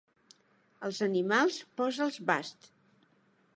Als 0.87 1.01
animals, 1.09 1.59
posa'ls 1.81 2.19
bast. 2.33 2.69